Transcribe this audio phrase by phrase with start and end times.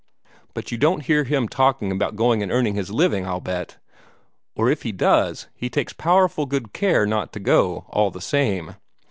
[0.55, 3.77] But you don't hear him talking about going and earning his living, I'll bet!
[4.55, 8.73] Or if he does, he takes powerful good care not to go, all the same.